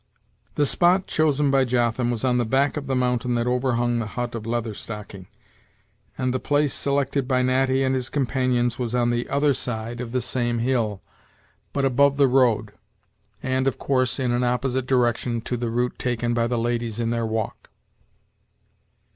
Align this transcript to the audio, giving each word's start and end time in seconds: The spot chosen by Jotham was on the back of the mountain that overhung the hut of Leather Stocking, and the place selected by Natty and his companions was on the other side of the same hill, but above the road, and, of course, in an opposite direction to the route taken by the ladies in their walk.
The 0.55 0.65
spot 0.65 1.05
chosen 1.05 1.51
by 1.51 1.63
Jotham 1.63 2.09
was 2.09 2.23
on 2.25 2.39
the 2.39 2.43
back 2.43 2.75
of 2.75 2.87
the 2.87 2.95
mountain 2.95 3.35
that 3.35 3.45
overhung 3.45 3.99
the 3.99 4.07
hut 4.07 4.33
of 4.33 4.47
Leather 4.47 4.73
Stocking, 4.73 5.27
and 6.17 6.33
the 6.33 6.39
place 6.39 6.73
selected 6.73 7.27
by 7.27 7.43
Natty 7.43 7.83
and 7.83 7.93
his 7.93 8.09
companions 8.09 8.79
was 8.79 8.95
on 8.95 9.11
the 9.11 9.29
other 9.29 9.53
side 9.53 10.01
of 10.01 10.11
the 10.11 10.19
same 10.19 10.57
hill, 10.57 11.03
but 11.71 11.85
above 11.85 12.17
the 12.17 12.27
road, 12.27 12.71
and, 13.43 13.67
of 13.67 13.77
course, 13.77 14.17
in 14.19 14.31
an 14.31 14.43
opposite 14.43 14.87
direction 14.87 15.39
to 15.41 15.55
the 15.55 15.69
route 15.69 15.99
taken 15.99 16.33
by 16.33 16.47
the 16.47 16.57
ladies 16.57 16.99
in 16.99 17.11
their 17.11 17.27
walk. 17.27 17.69